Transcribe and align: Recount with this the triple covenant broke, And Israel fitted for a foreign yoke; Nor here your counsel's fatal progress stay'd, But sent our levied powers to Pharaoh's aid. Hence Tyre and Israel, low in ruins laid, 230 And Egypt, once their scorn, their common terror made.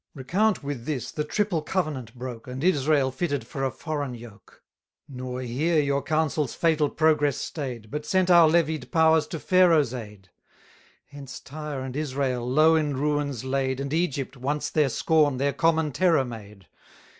Recount 0.15 0.63
with 0.63 0.85
this 0.85 1.11
the 1.11 1.23
triple 1.23 1.61
covenant 1.61 2.15
broke, 2.15 2.47
And 2.47 2.63
Israel 2.63 3.11
fitted 3.11 3.45
for 3.45 3.63
a 3.63 3.69
foreign 3.69 4.15
yoke; 4.15 4.63
Nor 5.07 5.41
here 5.41 5.79
your 5.79 6.01
counsel's 6.01 6.55
fatal 6.55 6.89
progress 6.89 7.37
stay'd, 7.37 7.91
But 7.91 8.07
sent 8.07 8.31
our 8.31 8.49
levied 8.49 8.91
powers 8.91 9.27
to 9.27 9.39
Pharaoh's 9.39 9.93
aid. 9.93 10.29
Hence 11.05 11.39
Tyre 11.39 11.81
and 11.81 11.95
Israel, 11.95 12.49
low 12.49 12.75
in 12.75 12.97
ruins 12.97 13.43
laid, 13.43 13.77
230 13.77 13.81
And 13.83 13.93
Egypt, 13.93 14.37
once 14.37 14.71
their 14.71 14.89
scorn, 14.89 15.37
their 15.37 15.53
common 15.53 15.91
terror 15.91 16.25
made. 16.25 16.65